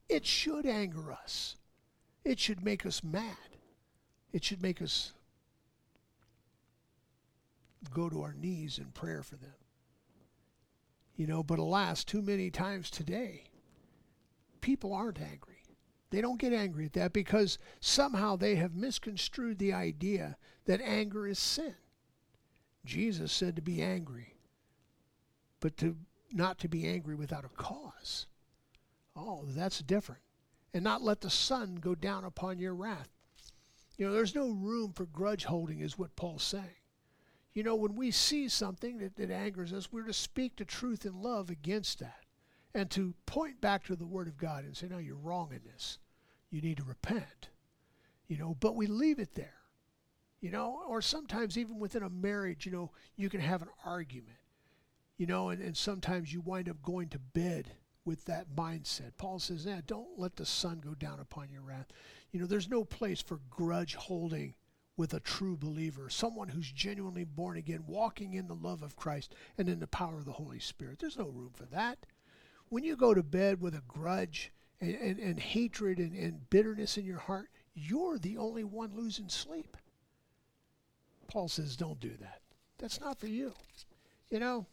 [0.10, 1.56] it should anger us.
[2.24, 3.38] It should make us mad.
[4.32, 5.14] It should make us
[7.94, 9.54] go to our knees in prayer for them.
[11.18, 13.46] You know, but alas, too many times today,
[14.62, 15.64] people aren't angry.
[16.12, 21.28] They don't get angry at that because somehow they have misconstrued the idea that anger
[21.28, 21.76] is sin.
[22.86, 24.36] Jesus said to be angry,
[25.60, 25.98] but to
[26.32, 28.28] not to be angry without a cause.
[29.16, 30.22] Oh, that's different.
[30.74, 33.10] And not let the sun go down upon your wrath.
[33.98, 36.77] You know, there's no room for grudge holding, is what Paul's saying.
[37.58, 41.08] You know, when we see something that, that angers us, we're to speak the truth
[41.08, 42.20] in love against that
[42.76, 45.62] and to point back to the Word of God and say, no, you're wrong in
[45.66, 45.98] this.
[46.52, 47.50] You need to repent.
[48.28, 49.56] You know, but we leave it there.
[50.40, 54.38] You know, or sometimes even within a marriage, you know, you can have an argument.
[55.18, 57.72] You know, and, and sometimes you wind up going to bed
[58.06, 59.14] with that mindset.
[59.18, 61.88] Paul says, yeah, don't let the sun go down upon your wrath.
[62.32, 64.54] You know, there's no place for grudge holding
[64.98, 69.36] with a true believer, someone who's genuinely born again, walking in the love of Christ
[69.58, 70.98] and in the power of the Holy Spirit.
[71.00, 72.00] There's no room for that.
[72.70, 76.98] When you go to bed with a grudge and, and, and hatred and, and bitterness
[76.98, 79.78] in your heart, you're the only one losing sleep.
[81.28, 82.42] Paul says, don't do that.
[82.80, 83.54] That's not for you.
[84.30, 84.66] You know,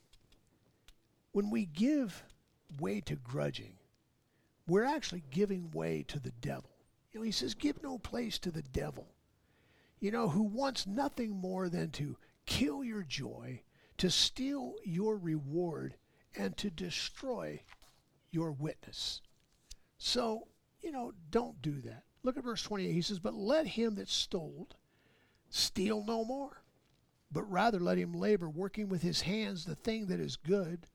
[1.32, 2.24] when we give
[2.80, 3.74] way to grudging,
[4.66, 6.70] we're actually giving way to the devil.
[7.12, 9.13] You know, he says, give no place to the devil
[10.04, 13.62] you know, who wants nothing more than to kill your joy,
[13.96, 15.94] to steal your reward,
[16.36, 17.58] and to destroy
[18.30, 19.22] your witness.
[19.96, 20.48] So,
[20.82, 22.02] you know, don't do that.
[22.22, 22.92] Look at verse 28.
[22.92, 24.68] He says, But let him that stole
[25.48, 26.62] steal no more,
[27.32, 30.86] but rather let him labor, working with his hands the thing that is good,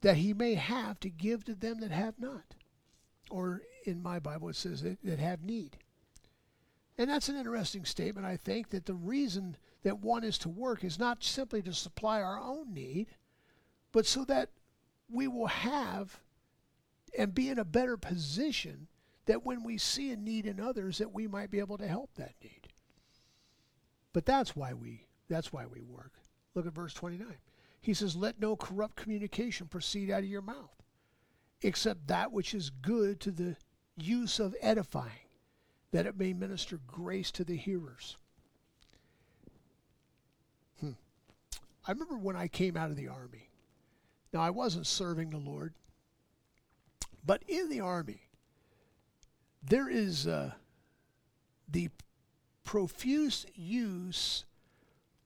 [0.00, 2.54] that he may have to give to them that have not.
[3.30, 5.78] Or in my Bible, it says that, that have need.
[6.96, 10.84] And that's an interesting statement, I think, that the reason that one is to work
[10.84, 13.08] is not simply to supply our own need,
[13.92, 14.50] but so that
[15.10, 16.20] we will have
[17.16, 18.88] and be in a better position
[19.26, 22.10] that when we see a need in others that we might be able to help
[22.14, 22.68] that need.
[24.12, 26.12] But that's why we that's why we work.
[26.54, 27.38] Look at verse 29.
[27.80, 30.82] He says, "Let no corrupt communication proceed out of your mouth,
[31.62, 33.56] except that which is good to the
[33.96, 35.23] use of edifying,
[35.94, 38.16] that it may minister grace to the hearers."
[40.80, 40.92] Hmm.
[41.86, 43.48] I remember when I came out of the army.
[44.32, 45.74] Now I wasn't serving the Lord,
[47.24, 48.22] but in the army,
[49.62, 50.52] there is uh,
[51.68, 51.90] the
[52.64, 54.44] profuse use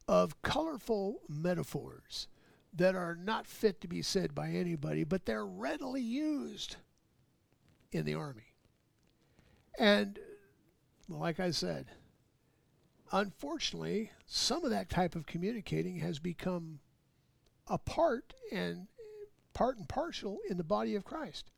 [0.07, 2.29] of colorful metaphors
[2.75, 6.77] that are not fit to be said by anybody, but they're readily used
[7.93, 8.55] in the Army.
[9.79, 10.19] And,
[11.09, 11.87] like I said,
[13.13, 16.81] unfortunately, some of that type of communicating has become
[17.67, 18.87] a part and
[19.55, 21.51] part and partial in the body of Christ.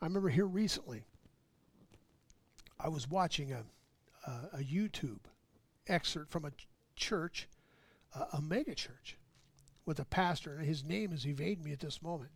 [0.00, 1.04] I remember here recently,
[2.78, 3.64] I was watching a,
[4.26, 5.20] a, a YouTube
[5.88, 6.52] excerpt from a
[6.96, 7.48] church,
[8.32, 9.16] a mega church,
[9.84, 12.30] with a pastor, and his name is evading me at this moment.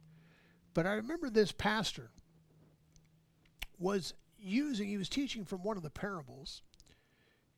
[0.75, 2.11] But I remember this pastor
[3.79, 6.63] was using, he was teaching from one of the parables,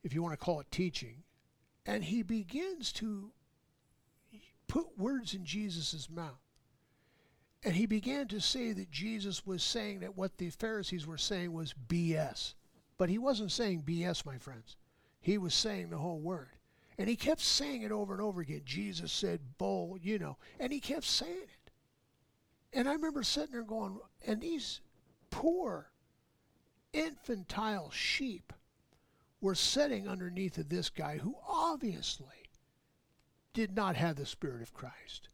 [0.03, 1.23] if you want to call it teaching,
[1.85, 3.31] and he begins to
[4.67, 6.39] put words in Jesus' mouth.
[7.63, 11.51] And he began to say that Jesus was saying that what the Pharisees were saying
[11.51, 12.53] was BS.
[12.97, 14.75] But he wasn't saying BS, my friends.
[15.19, 16.49] He was saying the whole word.
[16.97, 18.61] And he kept saying it over and over again.
[18.65, 20.37] Jesus said, bull, you know.
[20.59, 21.71] And he kept saying it.
[22.73, 24.81] And I remember sitting there going, and these
[25.29, 25.89] poor,
[26.97, 28.53] infantile sheep
[29.39, 32.49] were sitting underneath of this guy who obviously
[33.53, 35.29] did not have the Spirit of Christ.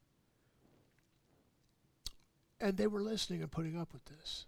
[2.60, 4.46] And they were listening and putting up with this.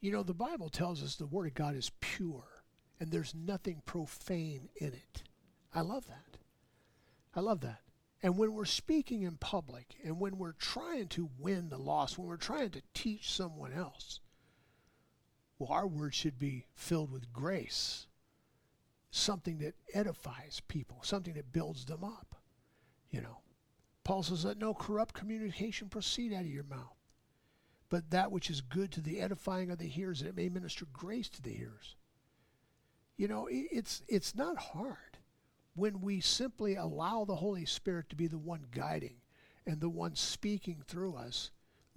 [0.00, 2.62] You know, the Bible tells us the Word of God is pure
[2.98, 5.22] and there's nothing profane in it.
[5.74, 6.38] I love that.
[7.34, 7.80] I love that.
[8.22, 12.28] And when we're speaking in public and when we're trying to win the lost, when
[12.28, 14.20] we're trying to teach someone else,
[15.60, 18.06] well, our words should be filled with grace,
[19.10, 22.36] something that edifies people, something that builds them up.
[23.10, 23.40] You know,
[24.02, 26.96] Paul says, Let no corrupt communication proceed out of your mouth,
[27.90, 30.86] but that which is good to the edifying of the hearers, that it may minister
[30.94, 31.94] grace to the hearers.
[33.18, 35.18] You know, it's it's not hard
[35.74, 39.16] when we simply allow the Holy Spirit to be the one guiding
[39.66, 41.50] and the one speaking through us.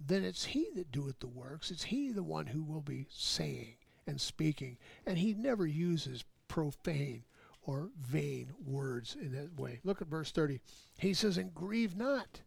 [0.06, 1.70] Then it's He that doeth the works.
[1.70, 7.24] It's He the one who will be saying and speaking, and He never uses profane
[7.66, 9.80] or vain words in that way.
[9.84, 10.60] Look at verse 30.
[10.98, 12.42] He says, And grieve not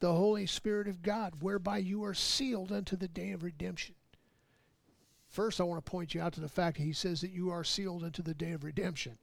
[0.00, 3.94] the Holy Spirit of God, whereby you are sealed unto the day of redemption.
[5.28, 7.50] First, I want to point you out to the fact that he says that you
[7.50, 9.16] are sealed unto the day of redemption.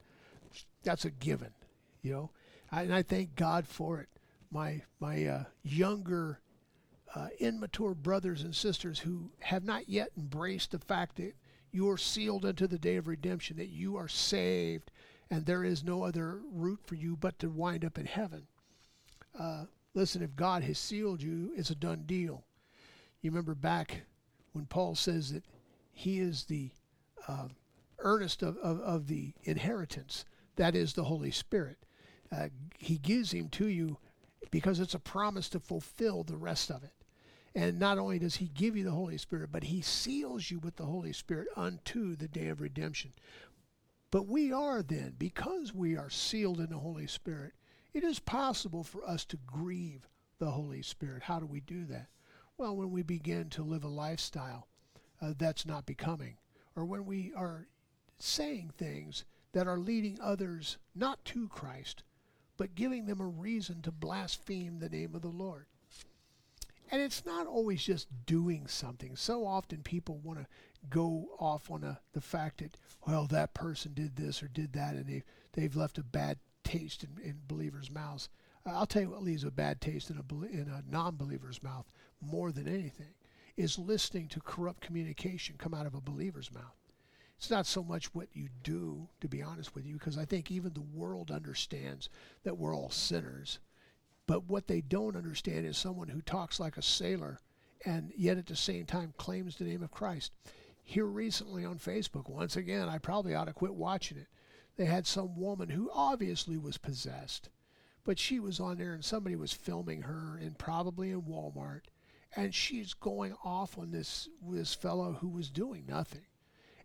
[0.82, 1.52] That's a given,
[2.02, 2.30] you know,
[2.72, 4.08] I, and I thank God for it.
[4.50, 6.40] My my uh, younger,
[7.14, 11.34] uh, immature brothers and sisters who have not yet embraced the fact that
[11.72, 14.90] you are sealed unto the day of redemption, that you are saved,
[15.30, 18.46] and there is no other route for you but to wind up in heaven.
[19.38, 22.44] Uh, Listen, if God has sealed you, it's a done deal.
[23.22, 24.02] You remember back
[24.52, 25.44] when Paul says that
[25.92, 26.70] he is the
[27.26, 27.48] uh,
[27.98, 30.24] earnest of, of, of, the inheritance,
[30.56, 31.76] that is the Holy Spirit.
[32.32, 33.98] Uh, he gives him to you
[34.50, 36.92] because it's a promise to fulfill the rest of it.
[37.54, 40.76] And not only does he give you the Holy Spirit, but he seals you with
[40.76, 43.12] the Holy Spirit unto the day of redemption.
[44.10, 47.52] But we are then, because we are sealed in the Holy Spirit,
[47.92, 50.08] it is possible for us to grieve
[50.38, 51.24] the Holy Spirit.
[51.24, 52.06] How do we do that?
[52.56, 54.68] Well, when we begin to live a lifestyle
[55.20, 56.36] uh, that's not becoming,
[56.76, 57.66] or when we are
[58.18, 62.04] saying things that are leading others not to Christ,
[62.56, 65.66] but giving them a reason to blaspheme the name of the Lord.
[66.90, 69.14] And it's not always just doing something.
[69.14, 70.46] So often people want to
[70.88, 72.76] go off on a, the fact that,
[73.06, 75.22] well, that person did this or did that, and they,
[75.52, 78.28] they've left a bad taste in, in believers' mouths.
[78.66, 81.62] Uh, I'll tell you what leaves a bad taste in a, in a non believer's
[81.62, 81.86] mouth
[82.20, 83.14] more than anything
[83.56, 86.76] is listening to corrupt communication come out of a believer's mouth.
[87.38, 90.50] It's not so much what you do, to be honest with you, because I think
[90.50, 92.10] even the world understands
[92.44, 93.58] that we're all sinners.
[94.30, 97.40] But what they don't understand is someone who talks like a sailor
[97.84, 100.30] and yet at the same time claims the name of Christ.
[100.84, 104.28] Here recently on Facebook, once again, I probably ought to quit watching it.
[104.76, 107.48] They had some woman who obviously was possessed,
[108.04, 111.86] but she was on there and somebody was filming her and probably in Walmart
[112.36, 116.26] and she's going off on this this fellow who was doing nothing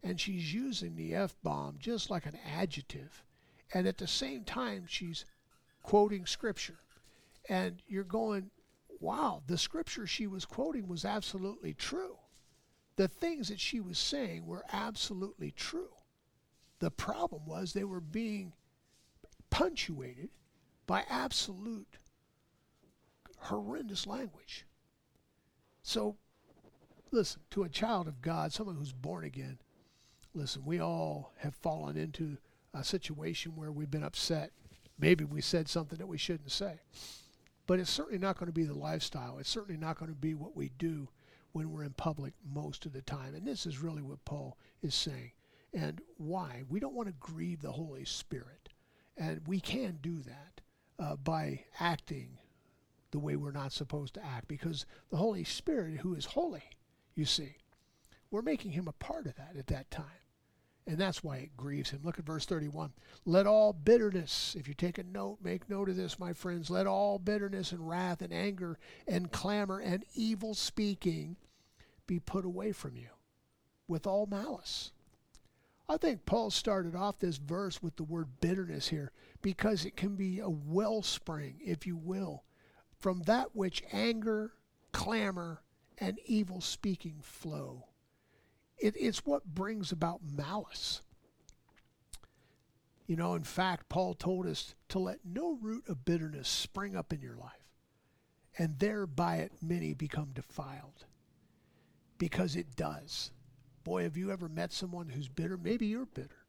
[0.01, 3.23] and she's using the f bomb just like an adjective
[3.71, 5.25] and at the same time she's
[5.83, 6.79] quoting scripture
[7.49, 8.49] and you're going
[8.99, 12.17] wow the scripture she was quoting was absolutely true
[12.95, 15.93] the things that she was saying were absolutely true
[16.79, 18.53] the problem was they were being
[19.49, 20.29] punctuated
[20.87, 21.97] by absolute
[23.37, 24.65] horrendous language
[25.85, 26.17] so,
[27.11, 29.59] listen, to a child of God, someone who's born again,
[30.33, 32.37] listen, we all have fallen into
[32.73, 34.49] a situation where we've been upset.
[34.97, 36.79] Maybe we said something that we shouldn't say.
[37.67, 39.37] But it's certainly not going to be the lifestyle.
[39.39, 41.09] It's certainly not going to be what we do
[41.51, 43.33] when we're in public most of the time.
[43.33, 45.31] And this is really what Paul is saying.
[45.73, 46.63] And why?
[46.69, 48.69] We don't want to grieve the Holy Spirit.
[49.17, 50.61] And we can do that
[50.99, 52.37] uh, by acting
[53.11, 56.63] the way we're not supposed to act because the Holy Spirit, who is holy,
[57.15, 57.55] you see,
[58.29, 60.24] we're making him a part of that at that time.
[60.87, 62.01] And that's why it grieves him.
[62.03, 62.93] Look at verse 31.
[63.25, 66.69] Let all bitterness, if you take a note, make note of this, my friends.
[66.69, 68.77] Let all bitterness and wrath and anger
[69.07, 71.37] and clamor and evil speaking
[72.05, 73.09] be put away from you
[73.87, 74.91] with all malice.
[75.87, 79.11] I think Paul started off this verse with the word bitterness here
[79.41, 82.43] because it can be a wellspring, if you will,
[82.99, 84.53] from that which anger,
[84.91, 85.61] clamor,
[85.97, 87.85] and evil speaking flow.
[88.77, 91.01] It, it's what brings about malice.
[93.07, 97.13] You know, in fact, Paul told us to let no root of bitterness spring up
[97.13, 97.51] in your life,
[98.57, 101.05] and thereby it many become defiled.
[102.17, 103.31] Because it does.
[103.83, 105.57] Boy, have you ever met someone who's bitter?
[105.57, 106.45] Maybe you're bitter.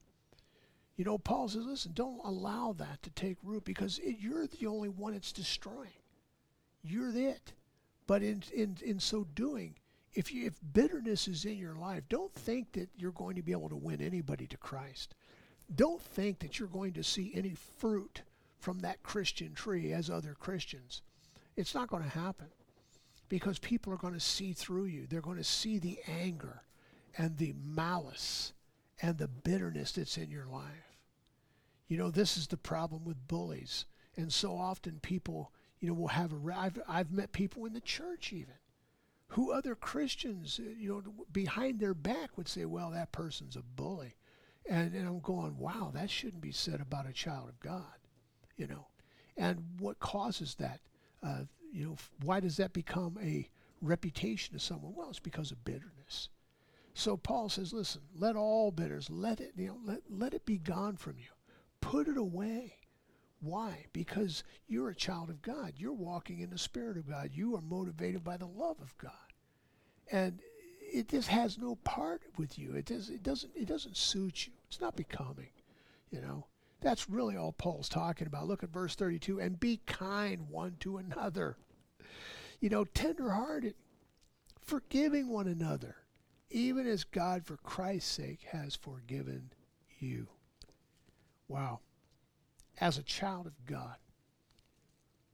[0.96, 4.66] You know, Paul says, listen, don't allow that to take root because it, you're the
[4.66, 5.90] only one it's destroying.
[6.82, 7.52] You're it.
[8.06, 9.74] But in, in, in so doing,
[10.16, 13.52] if, you, if bitterness is in your life, don't think that you're going to be
[13.52, 15.14] able to win anybody to Christ.
[15.74, 18.22] Don't think that you're going to see any fruit
[18.58, 21.02] from that Christian tree as other Christians.
[21.54, 22.46] It's not going to happen
[23.28, 25.06] because people are going to see through you.
[25.06, 26.62] They're going to see the anger
[27.18, 28.54] and the malice
[29.02, 30.96] and the bitterness that's in your life.
[31.88, 33.84] You know, this is the problem with bullies.
[34.16, 36.54] And so often people you know, will have a.
[36.56, 38.54] I've, I've met people in the church even
[39.28, 43.62] who other Christians, uh, you know, behind their back would say, well, that person's a
[43.62, 44.14] bully.
[44.68, 47.98] And, and I'm going, wow, that shouldn't be said about a child of God,
[48.56, 48.86] you know.
[49.36, 50.80] And what causes that?
[51.22, 53.48] Uh, you know, why does that become a
[53.80, 54.94] reputation of someone?
[54.94, 56.28] Well, it's because of bitterness.
[56.94, 60.58] So Paul says, listen, let all bitters, let it, you know, let, let it be
[60.58, 61.28] gone from you.
[61.80, 62.76] Put it away.
[63.40, 63.86] Why?
[63.92, 65.74] Because you're a child of God.
[65.76, 67.30] You're walking in the Spirit of God.
[67.32, 69.12] You are motivated by the love of God.
[70.10, 70.40] And
[70.80, 72.74] it just has no part with you.
[72.74, 74.52] It, does, it, doesn't, it doesn't suit you.
[74.68, 75.50] It's not becoming,
[76.10, 76.46] you know.
[76.80, 78.46] That's really all Paul's talking about.
[78.46, 81.56] Look at verse 32 and be kind one to another.
[82.60, 83.74] You know, tenderhearted,
[84.60, 85.96] forgiving one another,
[86.50, 89.52] even as God, for Christ's sake, has forgiven
[89.98, 90.28] you.
[91.48, 91.80] Wow
[92.80, 93.96] as a child of God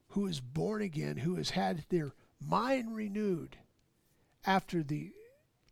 [0.09, 3.57] who is born again, who has had their mind renewed
[4.45, 5.13] after the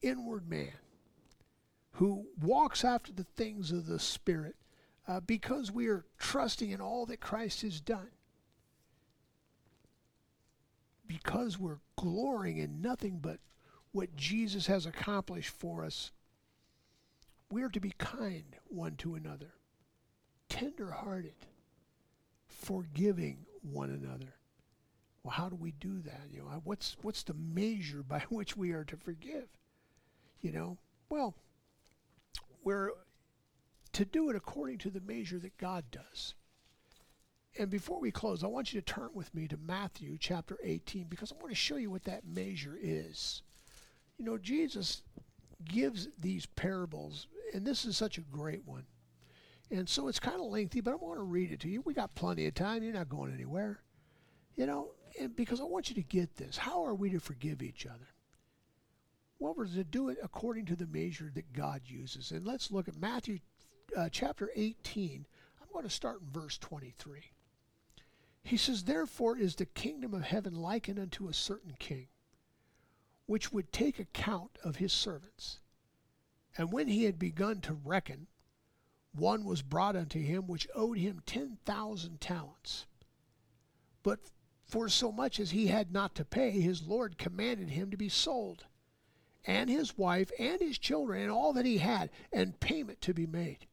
[0.03, 0.73] inward man,
[1.93, 4.57] who walks after the things of the Spirit
[5.07, 8.11] uh, because we are trusting in all that Christ has done.
[11.07, 13.41] Because we're glorying in nothing but
[13.93, 16.13] what Jesus has accomplished for us,
[17.51, 19.55] we are to be kind one to another,
[20.49, 21.35] tender hearted,
[22.61, 24.35] forgiving one another.
[25.23, 26.29] Well, how do we do that?
[26.31, 29.49] You know, what's what's the measure by which we are to forgive?
[30.41, 31.35] You know, well,
[32.65, 32.91] we're
[33.93, 36.35] to do it according to the measure that God does.
[37.59, 41.07] And before we close, I want you to turn with me to Matthew chapter 18
[41.09, 43.43] because I want to show you what that measure is.
[44.17, 45.03] You know, Jesus
[45.65, 48.85] gives these parables, and this is such a great one.
[49.71, 51.81] And so it's kind of lengthy, but I want to read it to you.
[51.83, 52.83] We got plenty of time.
[52.83, 53.81] You're not going anywhere.
[54.57, 56.57] You know, and because I want you to get this.
[56.57, 58.09] How are we to forgive each other?
[59.39, 62.31] Well, we're to do it according to the measure that God uses.
[62.31, 63.39] And let's look at Matthew
[63.97, 65.27] uh, chapter 18.
[65.61, 67.21] I'm going to start in verse 23.
[68.43, 72.09] He says, Therefore is the kingdom of heaven likened unto a certain king,
[73.27, 75.61] which would take account of his servants.
[76.59, 78.27] And when he had begun to reckon,
[79.13, 82.87] one was brought unto him which owed him ten thousand talents.
[84.03, 84.21] But
[84.65, 88.09] for so much as he had not to pay, his Lord commanded him to be
[88.09, 88.67] sold,
[89.45, 93.27] and his wife, and his children, and all that he had, and payment to be
[93.27, 93.67] made.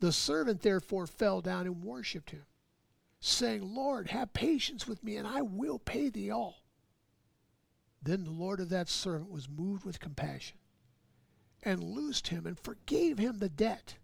[0.00, 2.46] The servant therefore fell down and worshipped him,
[3.20, 6.62] saying, Lord, have patience with me, and I will pay thee all.
[8.00, 10.56] Then the Lord of that servant was moved with compassion,
[11.62, 13.96] and loosed him, and forgave him the debt.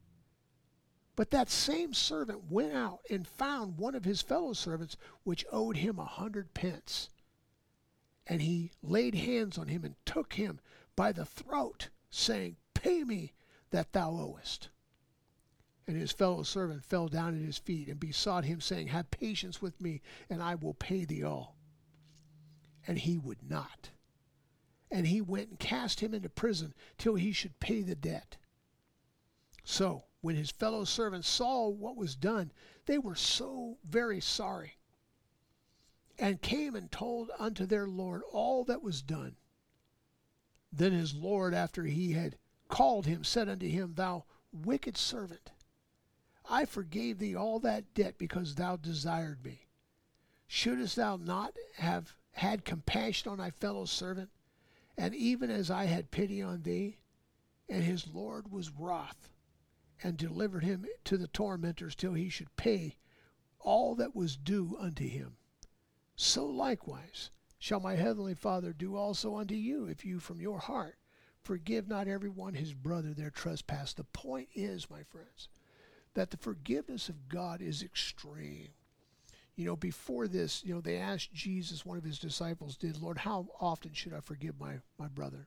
[1.17, 5.77] But that same servant went out and found one of his fellow servants which owed
[5.77, 7.09] him a hundred pence.
[8.27, 10.61] And he laid hands on him and took him
[10.97, 13.33] by the throat, saying, Pay me
[13.71, 14.71] that thou owest.
[15.87, 19.61] And his fellow servant fell down at his feet and besought him, saying, Have patience
[19.61, 20.01] with me,
[20.31, 21.57] and I will pay thee all.
[22.87, 23.91] And he would not.
[24.91, 28.37] And he went and cast him into prison till he should pay the debt.
[29.65, 32.53] So, when his fellow servants saw what was done,
[32.87, 34.77] they were so very sorry,
[36.19, 39.37] and came and told unto their Lord all that was done.
[40.73, 42.37] Then his Lord, after he had
[42.69, 45.53] called him, said unto him, Thou wicked servant,
[46.49, 49.69] I forgave thee all that debt because thou desired me.
[50.47, 54.31] Shouldest thou not have had compassion on thy fellow servant,
[54.97, 56.99] and even as I had pity on thee?
[57.69, 59.31] And his Lord was wroth
[60.03, 62.97] and delivered him to the tormentors till he should pay
[63.59, 65.37] all that was due unto him.
[66.17, 70.99] So likewise shall my heavenly Father do also unto you, if you from your heart
[71.45, 73.93] forgive not every one his brother their trespass.
[73.93, 75.49] The point is, my friends,
[76.15, 78.71] that the forgiveness of God is extreme.
[79.57, 83.19] You know, before this, you know, they asked Jesus, one of his disciples did, Lord,
[83.19, 85.47] how often should I forgive my, my brother?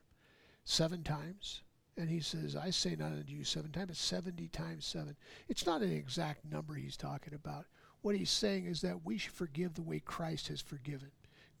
[0.64, 1.62] Seven times?
[1.96, 5.16] And he says, I say not unto you seven times, but 70 times seven.
[5.48, 7.66] It's not an exact number he's talking about.
[8.02, 11.10] What he's saying is that we should forgive the way Christ has forgiven.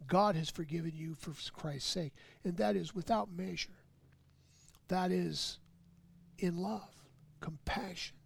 [0.06, 2.12] God has forgiven you for Christ's sake,
[2.44, 3.70] and that is without measure.
[4.86, 5.58] That is
[6.38, 7.04] in love,
[7.40, 8.16] compassion.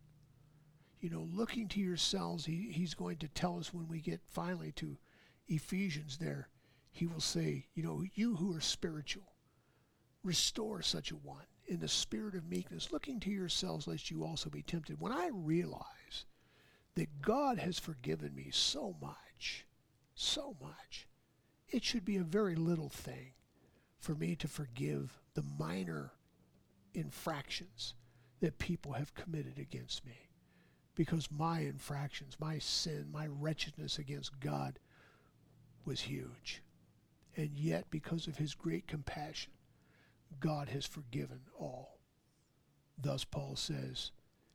[1.03, 4.71] You know, looking to yourselves, he, he's going to tell us when we get finally
[4.77, 4.97] to
[5.49, 6.49] Ephesians there,
[6.93, 9.35] he will say, you know, you who are spiritual,
[10.23, 14.49] restore such a one in the spirit of meekness, looking to yourselves lest you also
[14.49, 15.01] be tempted.
[15.01, 16.25] When I realize
[16.95, 19.67] that God has forgiven me so much,
[20.15, 21.09] so much,
[21.69, 23.33] it should be a very little thing
[23.99, 26.13] for me to forgive the minor
[26.95, 27.95] infractions
[28.41, 30.29] that people have committed against me.
[30.95, 34.79] Because my infractions, my sin, my wretchedness against God
[35.85, 36.63] was huge.
[37.37, 39.53] And yet, because of his great compassion,
[40.39, 41.99] God has forgiven all.
[43.01, 44.11] Thus, Paul says,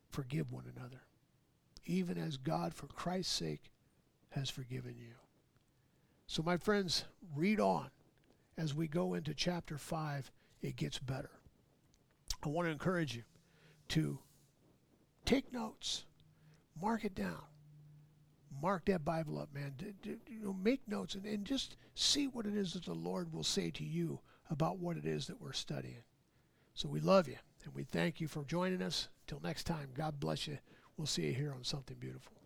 [0.10, 1.02] forgive one another,
[1.86, 3.72] even as God, for Christ's sake,
[4.30, 5.16] has forgiven you.
[6.28, 7.90] So, my friends, read on.
[8.58, 10.32] As we go into chapter 5,
[10.62, 11.30] it gets better.
[12.44, 13.24] I want to encourage you
[13.90, 14.20] to
[15.26, 16.06] take notes,
[16.82, 17.42] mark it down.
[18.62, 19.74] Mark that Bible up, man.
[20.04, 23.44] you know, make notes and, and just see what it is that the Lord will
[23.44, 24.20] say to you
[24.50, 26.04] about what it is that we're studying.
[26.74, 29.10] So we love you and we thank you for joining us.
[29.28, 30.58] Till next time, God bless you.
[30.96, 32.37] We'll see you here on Something Beautiful.